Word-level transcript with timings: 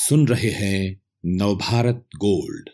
सुन 0.00 0.28
रहे 0.28 0.50
हैं 0.50 1.02
नवभारत 1.26 2.06
गोल्ड। 2.16 2.68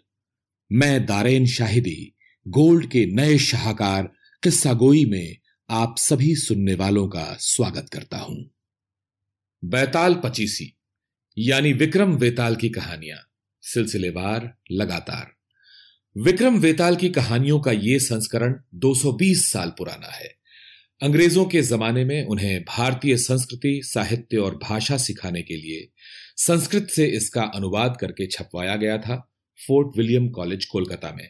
मैं 0.72 1.06
दारेन 1.06 1.46
शाहिदी, 1.46 2.14
गोल्ड 2.48 2.90
के 2.90 3.06
नए 3.06 3.38
शाहकार, 3.38 4.12
किस्सा 4.42 4.72
गोई 4.72 5.04
में 5.04 5.36
आप 5.70 5.94
सभी 5.98 6.34
सुनने 6.34 6.74
वालों 6.74 7.08
का 7.08 7.36
स्वागत 7.40 7.88
करता 7.92 8.18
हूँ। 8.18 8.50
बैताल 9.64 10.14
पचीसी, 10.14 10.76
यानी 11.38 11.72
विक्रम 11.72 12.16
वेताल 12.16 12.56
की 12.56 12.68
कहानियाँ, 12.68 13.18
सिलसिलेवार 13.62 14.58
लगातार। 14.72 15.34
विक्रम 16.20 16.58
वेताल 16.58 16.96
की 16.96 17.08
कहानियों 17.08 17.60
का 17.60 17.72
यह 17.72 17.98
संस्करण 17.98 18.60
220 18.74 19.52
साल 19.52 19.70
पुराना 19.70 20.12
है। 20.12 20.43
अंग्रेज़ों 21.02 21.44
के 21.44 21.60
जमाने 21.62 22.04
में 22.04 22.26
उन्हें 22.26 22.62
भारतीय 22.62 23.16
संस्कृति, 23.16 23.80
साहित्य 23.84 24.36
और 24.36 24.54
भाषा 24.56 24.96
सिखाने 24.96 25.42
के 25.42 25.56
लिए 25.56 25.88
संस्कृत 26.36 26.88
से 26.90 27.06
इसका 27.06 27.42
अनुवाद 27.42 27.96
करके 28.00 28.26
छपवाया 28.26 28.76
गया 28.76 28.98
था 28.98 29.16
फोर्ट 29.66 29.98
विलियम 29.98 30.28
कॉलेज, 30.28 30.64
कोलकाता 30.64 31.14
में। 31.16 31.28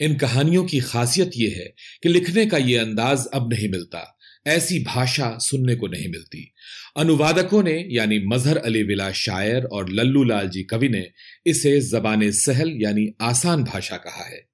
इन 0.00 0.16
कहानियों 0.16 0.64
की 0.64 0.80
खासियत 0.80 1.30
यह 1.36 1.54
है 1.56 1.74
कि 2.02 2.08
लिखने 2.08 2.46
का 2.46 2.58
यह 2.58 2.80
अंदाज 2.82 3.26
अब 3.34 3.52
नहीं 3.52 3.68
मिलता, 3.68 4.18
ऐसी 4.46 4.78
भाषा 4.84 5.38
सुनने 5.38 5.76
को 5.76 5.86
नहीं 5.86 6.08
मिलती। 6.08 6.52
अनुवादकों 6.96 7.62
ने, 7.62 7.86
यानी 7.90 8.18
मजहर 8.26 8.56
अली 8.56 8.82
विला 8.82 9.12
शायर 9.12 9.64
और 9.64 9.90
लल्लू 9.90 10.24
लाल 10.24 10.48
जी 10.48 10.62
कवि 10.62 10.88
ने, 10.88 11.06
इसे 11.46 11.80
जबान 11.80 12.30
सहल 12.30 12.72
यानी 12.82 13.08
आसान 13.20 13.64
भाषा 13.64 13.96
कहा 13.96 14.24
है। 14.24 14.53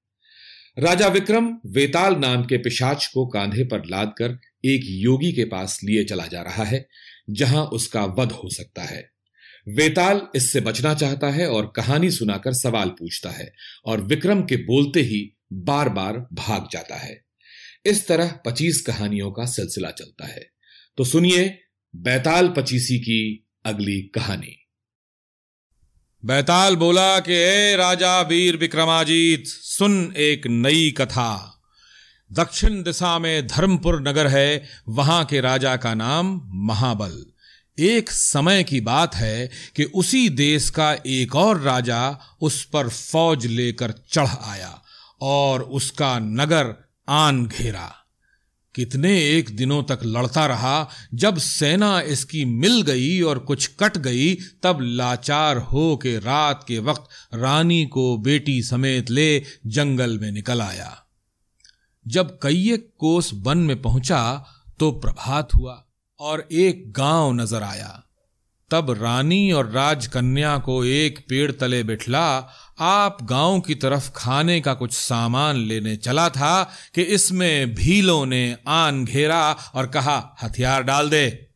राजा 0.79 1.07
विक्रम 1.07 1.57
वेताल 1.65 2.15
नाम 2.15 2.43
के 2.43 2.57
पिशाच 2.57 3.07
को 3.07 3.27
कांधे 3.27 3.63
पर 3.63 3.85
लाद 3.85 4.13
कर 4.17 4.39
एक 4.65 4.81
योगी 4.85 5.33
के 5.33 5.45
पास 5.45 5.79
लिए 5.83 6.03
चला 6.03 6.27
जा 6.27 6.41
रहा 6.41 6.63
है, 6.63 6.87
जहाँ 7.29 7.65
उसका 7.65 8.05
वध 8.05 8.31
हो 8.31 8.49
सकता 8.49 8.83
है। 8.83 9.11
वेताल 9.67 10.21
इससे 10.35 10.61
बचना 10.61 10.93
चाहता 10.93 11.29
है 11.29 11.49
और 11.49 11.73
कहानी 11.75 12.11
सुनाकर 12.11 12.53
सवाल 12.53 12.89
पूछता 12.89 13.29
है 13.29 13.53
और 13.85 14.01
विक्रम 14.01 14.41
के 14.41 14.55
बोलते 14.55 15.01
ही 15.01 15.37
बार 15.53 15.89
बार 15.89 16.27
भाग 16.33 16.67
जाता 16.71 16.95
है। 16.95 17.25
इस 17.85 18.07
तरह 18.07 18.39
पच्चीस 18.45 18.81
कहानियों 18.81 19.31
का 19.31 19.45
सिलसिला 19.45 19.91
चलता 19.91 20.27
है। 20.27 20.49
तो 20.97 21.03
सुनिए, 21.03 21.59
बैताल 21.95 22.49
पचीसी 22.49 22.99
की 22.99 23.47
अगली 23.65 24.01
कहानी। 24.01 24.60
बैताल 26.25 26.75
बोला 26.75 27.19
कि 27.19 27.33
ए 27.33 27.75
राजा 27.75 28.21
वीर 28.21 28.57
विक्रमाजीत, 28.57 29.43
सुन 29.47 30.13
एक 30.17 30.47
नई 30.47 30.91
कथा। 30.91 31.61
दक्षिण 32.33 32.83
दिशा 32.83 33.19
में 33.19 33.47
धर्मपुर 33.47 34.01
नगर 34.01 34.27
है, 34.27 34.63
वहाँ 34.89 35.25
के 35.25 35.41
राजा 35.41 35.75
का 35.75 35.93
नाम 35.93 36.41
महाबल। 36.53 37.25
एक 37.79 38.11
समय 38.11 38.63
की 38.63 38.81
बात 38.81 39.15
है 39.15 39.49
कि 39.75 39.83
उसी 39.83 40.29
देश 40.29 40.69
का 40.69 40.97
एक 41.07 41.35
और 41.35 41.59
राजा 41.59 42.19
उस 42.41 42.65
पर 42.65 42.89
फौज 42.89 43.45
लेकर 43.45 43.91
चढ़ 43.91 44.27
आया 44.27 44.81
और 45.21 45.61
उसका 45.61 46.19
नगर 46.19 46.89
आन 47.09 47.45
घेरा। 47.45 48.00
कितने 48.75 49.11
एक 49.29 49.55
दिनों 49.55 49.83
तक 49.83 49.99
लड़ता 50.03 50.45
रहा, 50.45 50.89
जब 51.13 51.37
सेना 51.37 52.01
इसकी 52.01 52.45
मिल 52.45 52.81
गई 52.81 53.21
और 53.21 53.39
कुछ 53.39 53.67
कट 53.79 53.97
गई, 53.97 54.33
तब 54.63 54.77
लाचार 54.81 55.57
हो 55.57 55.95
के 55.97 56.17
रात 56.19 56.65
के 56.67 56.79
वक्त 56.79 57.35
रानी 57.35 57.85
को 57.85 58.17
बेटी 58.17 58.61
समेत 58.63 59.09
ले 59.09 59.43
जंगल 59.67 60.17
में 60.19 60.31
निकल 60.31 60.61
आया। 60.61 60.97
जब 62.05 62.39
कई 62.43 62.77
कोस 62.99 63.31
वन 63.33 63.57
में 63.57 63.81
पहुँचा 63.81 64.45
तो 64.79 64.91
प्रभात 64.91 65.53
हुआ 65.55 65.85
और 66.19 66.47
एक 66.51 66.91
गाँव 66.91 67.33
नज़र 67.33 67.63
आया। 67.63 68.03
तब 68.71 68.91
रानी 69.01 69.51
और 69.51 69.69
राजकन्या 69.69 70.57
को 70.57 70.83
एक 70.85 71.25
पेड़ 71.29 71.51
तले 71.51 71.83
बिठला। 71.83 72.27
आप 72.79 73.17
गाँव 73.23 73.59
की 73.59 73.75
तरफ़ 73.75 74.09
खाने 74.15 74.61
का 74.61 74.73
कुछ 74.73 74.93
सामान 74.93 75.55
लेने 75.55 75.95
चला 75.95 76.29
था 76.29 76.71
कि 76.95 77.01
इसमें 77.01 77.75
भीलों 77.75 78.25
ने 78.25 78.57
आन 78.67 79.05
घेरा 79.05 79.51
और 79.51 79.87
कहा, 79.87 80.37
हथियार 80.43 80.83
डाल 80.83 81.09
दे। 81.09 81.47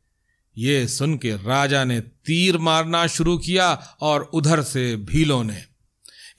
ये 0.57 0.88
सुन 0.88 1.17
के 1.17 1.31
राजा 1.31 1.84
ने 1.84 2.00
तीर 2.00 2.57
मारना 2.57 3.07
शुरू 3.07 3.38
किया 3.38 3.97
और 4.01 4.22
उधर 4.34 4.62
से 4.62 4.95
भीलों 4.95 5.44
ने 5.44 5.75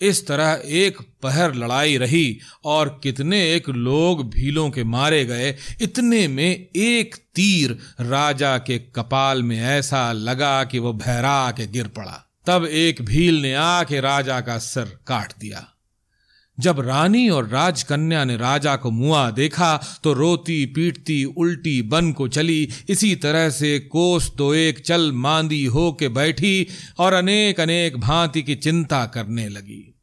इस 0.01 0.27
तरह 0.27 0.63
एक 0.65 0.99
पहर 1.23 1.55
लड़ाई 1.55 1.97
रही 1.97 2.39
और 2.65 3.01
कितने 3.03 3.55
एक 3.55 3.69
लोग 3.69 4.31
भीलों 4.31 4.71
के 4.71 4.85
मारे 4.85 5.25
गए, 5.25 5.55
इतने 5.81 6.29
में 6.29 6.67
एक 6.77 7.15
तीर 7.35 7.79
राजा 8.01 8.59
के 8.59 8.79
कपाल 8.79 9.43
में 9.43 9.61
ऐसा 9.61 10.13
लगा 10.13 10.65
कि 10.65 10.79
वह 10.79 10.93
भैरा 10.93 11.51
के 11.51 11.67
गिर 11.67 11.89
पड़ा। 11.89 12.23
तब 12.47 12.65
एक 12.65 13.03
भील 13.03 13.43
ने 13.43 13.55
आके 13.55 14.01
राजा 14.01 14.41
का 14.41 14.59
सर 14.59 14.85
काट 15.07 15.33
दिया। 15.41 15.67
जब 16.61 16.81
रानी 16.81 17.29
और 17.29 17.49
राजकन्या 17.49 18.25
ने 18.25 18.37
राजा 18.37 18.77
को 18.77 18.91
मुआ 18.91 19.31
देखा 19.31 19.77
तो 20.05 20.13
रोती 20.13 20.65
पीटती 20.67 21.25
उल्टी 21.25 21.83
बन 21.83 22.13
को 22.13 22.29
चली। 22.29 22.69
इसी 22.89 23.15
तरह 23.17 23.51
से 23.51 23.79
कोस 23.79 24.31
तो 24.39 24.55
एक 24.55 24.79
चल 24.79 25.13
मांदी 25.13 25.65
हो 25.65 25.93
के 25.93 26.09
बैठी 26.09 26.67
और 26.99 27.13
अनेक 27.13 27.61
अनेक 27.61 27.97
भांति 27.97 28.43
की 28.43 28.55
चिंता 28.55 29.05
करने 29.07 29.49
लगी। 29.49 29.95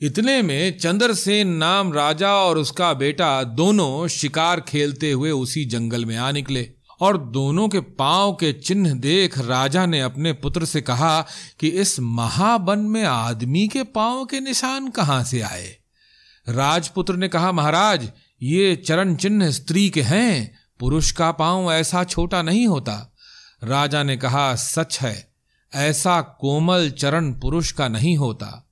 इतने 0.00 0.42
में 0.42 0.78
चंद्रसेन 0.78 1.48
नाम 1.48 1.92
राजा 1.92 2.32
और 2.32 2.58
उसका 2.58 2.92
बेटा 2.94 3.42
दोनों 3.44 4.08
शिकार 4.08 4.60
खेलते 4.60 5.10
हुए 5.12 5.30
उसी 5.30 5.64
जंगल 5.64 6.04
में 6.04 6.16
आ 6.16 6.30
निकले 6.30 6.68
और 7.00 7.18
दोनों 7.18 7.68
के 7.68 7.80
पाँव 7.80 8.32
के 8.32 8.52
चिन्ह 8.52 8.92
देख 8.92 9.38
राजा 9.38 9.86
ने 9.86 10.00
अपने 10.00 10.32
पुत्र 10.32 10.64
से 10.64 10.80
कहा 10.80 11.20
कि 11.60 11.68
इस 11.68 12.00
महाबन 12.00 12.78
में 12.78 13.04
आदमी 13.04 13.68
के 13.68 13.82
पाँव 13.82 14.24
के 14.24 14.40
निशान 14.40 14.88
कहाँ 14.88 15.22
से 15.24 15.40
आए? 15.40 15.76
राजपुत्र 16.48 17.14
ने 17.14 17.28
कहा, 17.28 17.52
महाराज, 17.52 18.10
ये 18.42 18.76
चरण 18.76 19.14
चिन्ह 19.14 19.50
स्त्री 19.50 19.90
के 19.90 20.02
हैं, 20.02 20.58
पुरुष 20.80 21.10
का 21.10 21.32
पाँव 21.32 21.72
ऐसा 21.72 22.04
छोटा 22.04 22.42
नहीं 22.42 22.66
होता। 22.66 23.14
राजा 23.64 24.02
ने 24.02 24.16
कहा, 24.16 24.54
सच 24.54 24.98
है, 25.00 25.34
ऐसा 25.74 26.20
कोमल 26.20 26.90
चरण 26.90 27.32
पुरुष 27.32 27.72
का 27.72 27.88
नहीं 27.88 28.16
होता। 28.16 28.70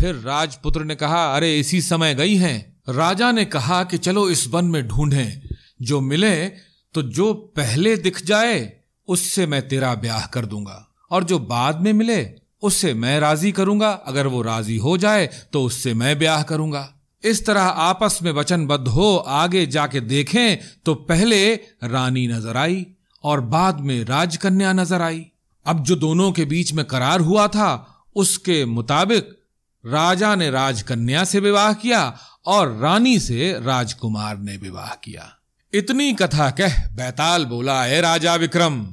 फिर 0.00 0.14
राजपुत्र 0.14 0.84
ने 0.84 0.94
कहा, 0.94 1.36
अरे, 1.36 1.60
इसी 1.60 1.82
समय 1.82 2.14
गई 2.14 2.36
हैं। 2.36 2.82
राजा 2.88 3.32
ने 3.32 3.44
कहा 3.44 3.84
कि 3.84 3.98
चलो 3.98 4.30
इस 4.30 4.48
वन 4.48 4.64
में 4.64 4.88
ढूंढें, 4.88 5.54
जो 5.82 6.00
मिले 6.00 6.46
तो 6.94 7.02
जो 7.02 7.34
पहले 7.34 7.96
दिख 7.96 8.24
जाए, 8.24 8.72
उससे 9.08 9.46
मैं 9.46 9.68
तेरा 9.68 9.94
ब्याह 9.94 10.26
कर 10.26 10.46
दूँगा। 10.46 10.88
और 11.10 11.24
जो 11.24 11.38
बाद 11.38 11.80
में 11.80 11.92
मिले 11.92 12.39
उससे 12.62 12.92
मैं 12.94 13.18
राज़ी 13.20 13.52
करूँगा। 13.52 13.90
अगर 13.90 14.26
वो 14.26 14.42
राज़ी 14.42 14.76
हो 14.76 14.96
जाए 14.98 15.28
तो 15.52 15.62
उससे 15.64 15.94
मैं 15.94 16.18
ब्याह 16.18 16.42
करूँगा। 16.42 16.88
इस 17.22 17.44
तरह 17.46 17.62
आपस 17.62 18.18
में 18.22 18.30
वचनबद्ध 18.32 18.88
हो, 18.88 19.16
आगे 19.16 19.66
जाके 19.66 20.00
देखें 20.00 20.58
तो 20.84 20.94
पहले 20.94 21.54
रानी 21.54 22.26
नज़र 22.28 22.56
आई 22.56 22.86
और 23.24 23.40
बाद 23.40 23.80
में 23.80 24.04
राजकन्या 24.04 24.72
नज़र 24.72 25.02
आई। 25.02 25.26
अब 25.66 25.82
जो 25.82 25.96
दोनों 25.96 26.30
के 26.32 26.44
बीच 26.44 26.72
में 26.72 26.84
करार 26.84 27.20
हुआ 27.20 27.46
था, 27.48 28.04
उसके 28.16 28.64
मुताबिक 28.66 29.36
राजा 29.84 30.34
ने 30.34 30.50
राजकन्या 30.50 31.24
से 31.24 31.40
विवाह 31.40 31.72
किया 31.74 32.02
और 32.46 32.76
रानी 32.78 33.18
से 33.18 33.52
राजकुमार 33.60 34.38
ने 34.38 34.56
विवाह 34.56 34.94
किया। 34.94 35.28
इतनी 35.72 36.12
कथा 36.12 36.50
कह, 36.50 36.76
बैताल 36.90 37.44
बोला 37.44 37.82
है 37.84 38.00
राजा 38.00 38.34
विक्रम! 38.34 38.84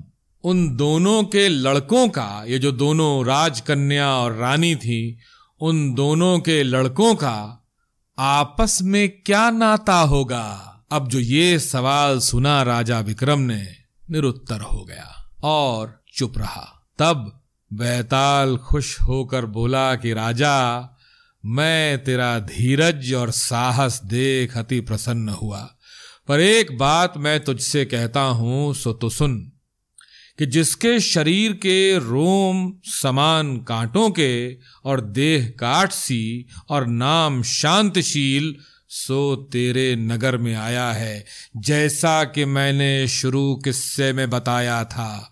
उन 0.48 0.76
दोनों 0.76 1.24
के 1.24 1.50
लड़कों 1.50 2.10
का, 2.10 2.46
ये 2.48 2.60
जो 2.60 2.72
दोनों 2.72 3.26
राजकन्या 3.26 4.16
और 4.16 4.34
रानी 4.34 4.76
थी, 4.76 5.20
उन 5.62 5.94
दोनों 5.94 6.40
के 6.40 6.64
लड़कों 6.64 7.16
का 7.16 7.66
आपस 8.20 8.80
में 8.82 9.10
क्या 9.10 9.50
नाता 9.50 10.00
होगा? 10.00 10.80
अब 10.92 11.08
जो 11.08 11.20
ये 11.20 11.60
सवाल 11.60 12.20
सुना 12.20 12.64
राजा 12.64 13.00
विक्रम 13.00 13.40
ने, 13.40 13.68
निरुत्तर 14.12 14.62
हो 14.62 14.86
गया 14.86 15.32
और 15.44 16.04
चुप 16.16 16.38
रहा। 16.38 16.88
तब 17.00 17.42
बैताल 17.74 18.58
खुश 18.58 19.02
होकर 19.02 19.46
बोला 19.46 19.96
कि, 19.96 20.14
राजा, 20.14 20.82
मैं 21.46 22.04
तेरा 22.04 22.40
धीरज 22.40 23.14
और 23.14 23.32
साहस 23.32 24.02
देख 24.04 24.58
अति 24.58 24.80
प्रसन्न 24.80 25.30
हुआ। 25.30 25.70
पर 26.28 26.40
एक 26.40 26.78
बात 26.78 27.14
मैं 27.18 27.44
तुझसे 27.44 27.86
कहता 27.86 28.22
हूँ, 28.22 28.74
सो 28.74 28.94
तो 28.94 29.10
सुन। 29.10 29.52
कि 30.40 30.46
जिसके 30.46 31.00
शरीर 31.00 31.52
के 31.52 31.98
रोम 31.98 32.74
समान 32.84 33.58
कांटों 33.58 34.10
के 34.10 34.54
और 34.86 35.02
देह 35.02 35.46
काट 35.60 35.92
सी 35.92 36.46
और 36.70 36.88
नाम 36.88 37.44
शांतशील, 37.44 38.56
सो 38.90 39.36
तेरे 39.36 39.96
नगर 39.96 40.38
में 40.38 40.56
आया 40.56 40.92
है, 40.92 41.26
जैसा 41.58 42.24
कि 42.24 42.46
मैंने 42.46 43.08
शुरू 43.08 43.56
किस्से 43.56 44.14
में 44.14 44.30
बताया 44.30 44.84
था। 44.84 45.32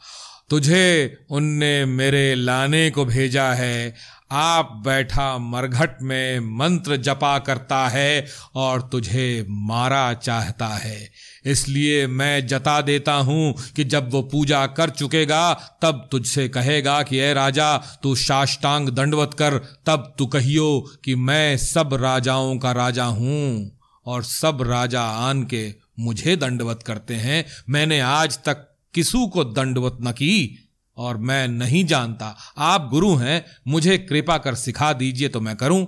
तुझे 0.50 1.18
उनने 1.30 1.86
मेरे 1.86 2.36
लाने 2.36 2.90
को 2.90 3.06
भेजा 3.06 3.54
है 3.54 3.96
आप 4.32 4.82
बैठा 4.86 5.38
मरघट 5.38 5.98
में 6.02 6.40
मंत्र 6.40 6.98
जपा 6.98 7.40
करता 7.40 7.88
है 7.88 8.26
और 8.56 8.82
तुझे 8.82 9.46
मारा 9.50 10.14
चाहता 10.14 10.68
है। 10.68 11.12
इसलिए 11.46 12.08
मैं 12.08 12.48
जता 12.48 12.82
देता 12.82 13.14
हूँ 13.14 13.56
कि 13.76 13.84
जब 13.84 14.12
वो 14.12 14.22
पूजा 14.22 14.68
कर 14.68 14.90
चुकेगा, 14.90 15.54
तब 15.54 16.08
तुझसे 16.12 16.50
कहेगा 16.50 17.04
कि, 17.04 17.18
ए 17.18 17.34
राजा, 17.34 17.78
तू 17.78 18.16
साष्टांग 18.16 18.90
दंडवत 18.90 19.34
कर, 19.34 19.58
तब 19.58 20.16
तू 20.18 20.26
कहियो 20.26 20.92
कि 21.06 21.16
मैं 21.16 21.58
सब 21.58 21.94
राजाओं 21.94 22.58
का 22.58 22.72
राजा 22.72 23.06
हूँ 23.06 23.72
और 24.06 24.24
सब 24.24 24.62
राजा 24.62 25.02
आन 25.02 25.44
के 25.44 25.74
मुझे 26.00 26.36
दंडवत 26.36 26.84
करते 26.84 27.14
हैं। 27.14 27.46
मैंने 27.70 28.00
आज 28.00 28.38
तक 28.38 28.76
किसू 28.94 29.28
को 29.28 29.44
दंडवत 29.44 29.98
न 30.02 30.12
की 30.12 30.65
और 30.98 31.18
मैं 31.18 31.48
नहीं 31.48 31.84
जानता। 31.86 32.36
आप 32.58 32.88
गुरु 32.92 33.14
हैं, 33.16 33.46
मुझे 33.68 33.98
कृपा 34.00 34.38
कर 34.38 34.56
सिखा 34.56 34.92
दीजिए 34.94 35.30
तो 35.30 35.42
मैं 35.42 35.56
करूँ। 35.56 35.86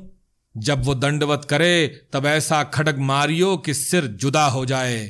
जब 0.56 0.84
वो 0.84 0.96
दंडवत 0.96 1.46
करे, 1.50 1.88
तब 2.14 2.26
ऐसा 2.26 2.64
खड़ग 2.66 3.00
मारियो 3.00 3.56
कि 3.58 3.74
सिर 3.74 4.08
जुदा 4.16 4.46
हो 4.48 4.66
जाए। 4.66 5.06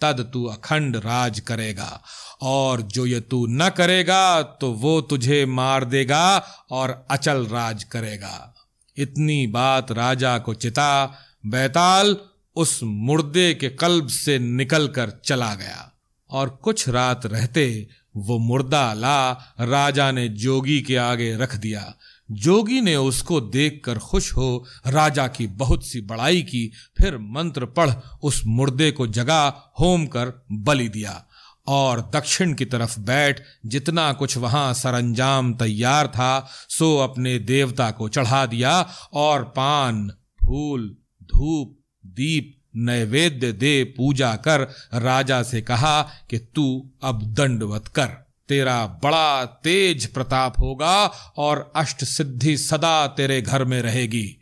तद 0.00 0.20
तू 0.32 0.44
अखंड 0.46 0.96
राज 0.96 1.40
करेगा, 1.40 2.00
और 2.42 2.82
जो 2.82 3.06
ये 3.06 3.20
तू 3.20 3.46
न 3.46 3.68
करेगा 3.68 4.42
तो 4.42 4.70
वो 4.72 5.00
तुझे 5.00 5.44
मार 5.46 5.84
देगा 5.84 6.38
और 6.70 7.06
अचल 7.10 7.46
राज 7.46 7.84
करेगा। 7.84 8.54
इतनी 8.96 9.46
बात 9.46 9.92
राजा 9.92 10.36
को 10.38 10.54
चिता, 10.54 11.06
बैताल 11.46 12.16
उस 12.56 12.80
मुर्दे 12.82 13.52
के 13.54 13.68
कल्ब 13.70 14.08
से 14.08 14.38
निकलकर 14.38 15.10
चला 15.24 15.54
गया, 15.54 15.90
और 16.30 16.48
कुछ 16.62 16.88
रात 16.88 17.26
रहते 17.26 17.88
वो 18.16 18.38
मुर्दा 18.38 18.92
ला, 18.92 19.32
राजा 19.60 20.10
ने 20.10 20.28
जोगी 20.28 20.82
के 20.82 20.96
आगे 20.96 21.36
रख 21.36 21.56
दिया। 21.56 21.94
जोगी 22.30 22.80
ने 22.80 22.96
उसको 22.96 23.40
देखकर 23.40 23.98
खुश 23.98 24.32
हो, 24.32 24.64
राजा 24.86 25.28
की 25.28 25.46
बहुत 25.46 25.86
सी 25.86 26.00
बड़ाई 26.00 26.42
की, 26.42 26.72
फिर 26.98 27.18
मंत्र 27.18 27.66
पढ़ 27.66 27.90
उस 28.22 28.42
मुर्दे 28.46 28.90
को 28.90 29.06
जगा, 29.06 29.72
होम 29.80 30.06
कर 30.06 30.44
बलि 30.52 30.88
दिया। 30.88 31.24
और 31.66 32.10
दक्षिण 32.14 32.54
की 32.54 32.64
तरफ़ 32.64 33.00
बैठ, 33.00 33.42
जितना 33.66 34.12
कुछ 34.12 34.36
वहाँ 34.36 34.74
सरंजाम 34.74 35.54
तैयार 35.54 36.06
था, 36.06 36.48
सो 36.68 36.98
अपने 36.98 37.38
देवता 37.38 37.90
को 37.90 38.08
चढ़ा 38.08 38.46
दिया, 38.46 38.88
और 39.12 39.44
पान, 39.44 40.08
फूल, 40.10 40.96
धूप, 41.22 41.78
दीप 42.06 42.57
नैवेद्य 42.74 43.52
दे 43.52 43.82
पूजा 43.96 44.34
कर। 44.36 44.68
राजा 44.94 45.42
से 45.42 45.60
कहा 45.62 46.00
कि 46.30 46.38
तू 46.38 46.90
अब 47.02 47.22
दंडवत 47.34 47.88
कर। 47.88 48.06
तेरा 48.48 48.86
बड़ा 49.02 49.44
तेज 49.44 50.06
प्रताप 50.06 50.58
होगा 50.60 50.96
और 51.36 51.72
अष्ट 51.76 52.04
सिद्धि 52.04 52.56
सदा 52.56 53.06
तेरे 53.06 53.40
घर 53.42 53.64
में 53.64 53.80
रहेगी। 53.82 54.34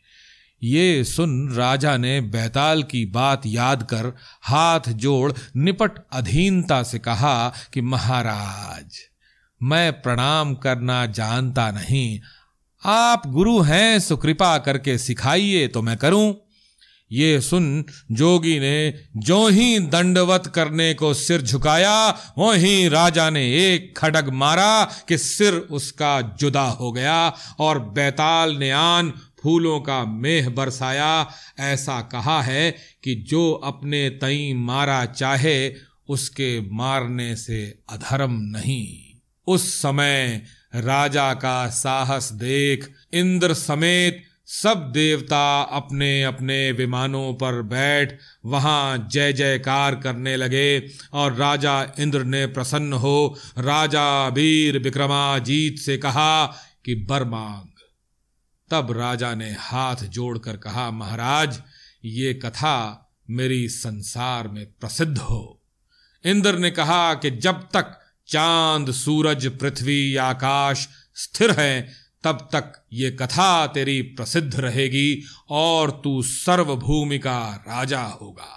ये 0.62 1.04
सुन 1.04 1.48
राजा 1.52 1.96
ने 1.96 2.20
बैताल 2.20 2.82
की 2.82 3.04
बात 3.06 3.42
याद 3.46 3.82
कर 3.82 4.12
हाथ 4.42 4.88
जोड़ 4.88 5.32
निपट 5.56 5.98
अधीनता 6.12 6.82
से 6.82 6.98
कहा 6.98 7.52
कि 7.72 7.80
महाराज, 7.80 8.98
मैं 9.60 9.92
प्रणाम 10.02 10.54
करना 10.54 11.04
जानता 11.06 11.70
नहीं। 11.70 12.20
आप 12.82 13.26
गुरु 13.26 13.60
हैं, 13.60 13.98
सुकृपा 14.00 14.56
करके 14.58 14.98
सिखाइए 14.98 15.66
तो 15.68 15.82
मैं 15.82 15.96
करूँ। 15.96 16.34
ये 17.12 17.40
सुन 17.40 17.84
जोगी 18.12 18.60
ने 18.60 18.94
जो 19.16 19.48
ही 19.48 19.78
दंडवत 19.78 20.52
करने 20.54 20.94
को 20.94 21.14
सिर 21.14 21.42
झुकाया 21.42 22.10
वहीं 22.38 22.90
राजा 22.90 23.30
ने 23.30 23.74
एक 23.74 23.98
खड़ग 23.98 24.30
मारा 24.30 24.84
कि 25.08 25.18
सिर 25.18 25.54
उसका 25.54 26.20
जुदा 26.20 26.62
हो 26.62 26.92
गया 26.92 27.34
और 27.58 27.78
बैताल 27.78 28.56
ने 28.56 28.70
आन 28.70 29.12
फूलों 29.42 29.80
का 29.80 30.04
मेह 30.04 30.48
बरसाया। 30.48 31.30
ऐसा 31.60 32.00
कहा 32.00 32.42
है 32.42 32.76
कि 33.04 33.14
जो 33.14 33.52
अपने 33.52 34.10
तई 34.10 34.52
मारा 34.52 35.04
चाहे, 35.04 35.74
उसके 36.08 36.60
मारने 36.60 37.36
से 37.36 37.78
अधर्म 37.90 38.32
नहीं। 38.32 39.18
उस 39.46 39.74
समय 39.74 40.42
राजा 40.74 41.34
का 41.34 41.68
साहस 41.68 42.32
देख 42.32 42.90
इंद्र 43.12 43.54
समेत 43.54 44.22
सब 44.46 44.92
देवता 44.92 45.62
अपने 45.62 46.22
अपने 46.24 46.72
विमानों 46.72 47.34
पर 47.34 47.62
बैठ 47.62 48.18
वहाँ 48.44 49.08
जय 49.10 49.32
जयकार 49.32 49.94
करने 49.94 50.36
लगे 50.36 50.88
और 51.12 51.34
राजा 51.34 51.92
इंद्र 51.98 52.24
ने 52.24 52.46
प्रसन्न 52.46 52.92
हो 52.92 53.38
राजा 53.58 54.28
वीर 54.28 54.78
विक्रमाजीत 54.78 55.78
से 55.78 55.98
कहा 55.98 56.46
कि 56.84 56.94
बर 56.94 57.24
मांग। 57.24 57.68
तब 58.70 58.98
राजा 58.98 59.34
ने 59.34 59.56
हाथ 59.58 59.96
जोड़कर 59.96 60.56
कहा, 60.56 60.90
महाराज, 60.90 61.62
ये 62.04 62.34
कथा 62.34 63.10
मेरी 63.30 63.68
संसार 63.68 64.48
में 64.48 64.66
प्रसिद्ध 64.80 65.18
हो। 65.18 65.62
इंद्र 66.24 66.58
ने 66.58 66.70
कहा 66.70 67.14
कि 67.14 67.30
जब 67.30 67.60
तक 67.60 68.00
चाँद, 68.28 68.90
सूरज, 68.90 69.46
पृथ्वी, 69.46 70.16
आकाश 70.16 70.88
स्थिर 71.14 71.50
है 71.50 72.05
तब 72.26 72.48
तक 72.52 72.72
ये 72.92 73.10
कथा 73.10 73.66
तेरी 73.66 74.02
प्रसिद्ध 74.02 74.60
रहेगी 74.60 75.22
और 75.50 75.90
तू 76.04 76.22
सर्वभूमि 76.22 77.18
का 77.18 77.64
राजा 77.68 78.02
होगा। 78.02 78.52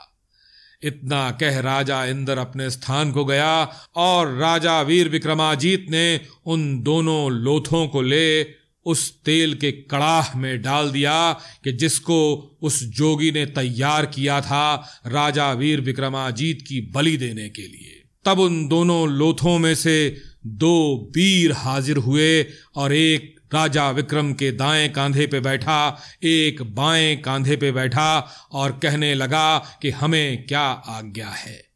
इतना 0.83 1.31
कह 1.31 1.60
राजा 1.60 2.06
इंद्र 2.06 2.38
अपने 2.38 2.69
स्थान 2.69 3.12
को 3.12 3.25
गया 3.25 3.69
और 3.95 4.33
राजा 4.36 4.81
वीर 4.81 5.10
विक्रमाजीत 5.10 5.88
ने 5.89 6.21
उन 6.45 6.81
दोनों 6.83 7.31
लोथों 7.31 7.88
को 7.88 8.01
ले 8.01 8.60
उस 8.86 9.21
तेल 9.21 9.54
के 9.56 9.71
कड़ाह 9.71 10.38
में 10.38 10.62
डाल 10.62 10.92
दिया 10.92 11.33
कि 11.63 11.71
जिसको 11.71 12.19
उस 12.62 12.83
जोगी 12.83 13.31
ने 13.31 13.45
तैयार 13.45 14.06
किया 14.06 14.42
था 14.42 14.63
राजा 15.07 15.51
वीर 15.54 15.81
विक्रमाजीत 15.81 16.62
की 16.68 16.81
बलि 16.81 17.18
देने 17.18 17.50
के 17.50 17.62
लिए। 17.62 18.04
तब 18.25 18.39
उन 18.39 18.68
दोनों 18.68 19.10
लोथों 19.10 19.57
में 19.60 19.75
से 19.75 20.21
दो 20.45 20.75
वीर 21.16 21.51
हाजिर 21.51 21.98
हुए 21.98 22.45
और 22.75 22.94
एक 22.94 23.39
राजा 23.54 23.90
विक्रम 23.90 24.34
के 24.34 24.51
दाएँ 24.51 24.90
कांधे 24.90 25.28
पे 25.28 25.40
बैठा, 25.40 26.01
एक 26.24 26.75
बाएँ 26.75 27.18
कांधे 27.18 27.56
पे 27.56 27.72
बैठा 27.72 28.31
और 28.51 28.72
कहने 28.72 29.16
लगा 29.16 29.60
कि 29.60 29.90
हमें 29.90 30.48
क्या 30.48 30.62
आज्ञा 30.62 31.30
है। 31.30 31.69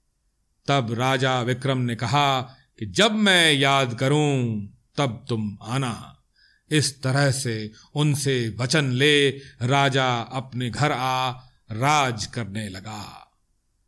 तब 0.68 0.94
राजा 0.94 1.42
विक्रम 1.42 1.78
ने 1.78 1.96
कहा 1.96 2.42
कि 2.80 2.86
जब 2.86 3.12
मैं 3.12 3.54
याद 3.54 3.94
करूँ, 4.00 4.68
तब 4.98 5.26
तुम 5.30 5.58
आना। 5.64 6.24
इस 6.72 7.04
तरह 7.04 7.32
से 7.32 7.72
उनसे 7.96 8.56
वचन 8.60 8.92
ले 8.92 9.30
राजा 9.62 10.20
अपने 10.20 10.70
घर 10.70 10.92
आ, 10.92 11.32
राज 11.72 12.26
करने 12.26 12.70
लगा। 12.70 13.32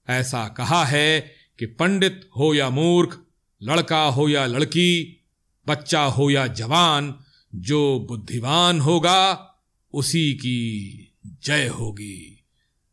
ऐसा 0.09 0.47
कहा 0.47 0.85
है 0.85 1.35
कि 1.59 1.65
पंडित 1.65 2.29
हो 2.38 2.53
या 2.53 2.69
मूर्ख, 2.69 3.19
लड़का 3.63 4.01
हो 4.01 4.29
या 4.29 4.45
लड़की, 4.45 5.24
बच्चा 5.67 6.01
हो 6.01 6.29
या 6.29 6.48
जवान 6.48 7.19
जो 7.55 8.05
बुद्धिमान 8.09 8.79
होगा, 8.79 9.51
उसी 9.93 10.33
की 10.33 11.00
जय 11.43 11.67
होगी। 11.67 12.45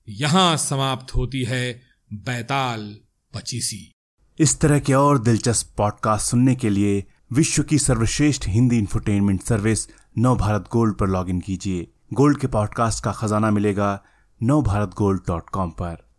यहाँ 0.08 0.56
समाप्त 0.56 1.14
होती 1.14 1.44
है 1.44 1.82
बैताल 2.12 2.96
पचीसी। 3.34 3.92
इस 4.38 4.60
तरह 4.60 4.78
के 4.78 4.94
और 4.94 5.18
दिलचस्प 5.18 5.74
पॉडकास्ट 5.76 6.30
सुनने 6.30 6.54
के 6.54 6.70
लिए 6.70 7.04
विश्व 7.32 7.62
की 7.62 7.78
सर्वश्रेष्ठ 7.78 8.48
Hindi 8.48 8.78
infotainment 8.78 9.42
service 9.42 9.88
Nav 10.18 10.36
Bharat 10.36 10.64
gold 10.72 10.94
पर 10.94 11.08
लॉगिन 11.08 11.40
कीजिए। 11.40 11.92
गोल्ड 12.12 12.38
के 12.38 12.46
पॉडकास्ट 12.46 13.04
का 13.04 13.12
खजाना 13.12 13.50
मिलेगा 13.50 14.04
नव 14.42 14.62
भारत 14.62 14.88
गोल्ड 14.88 15.20
डॉट 15.26 15.50
कॉम 15.50 15.70
पर। 15.70 16.11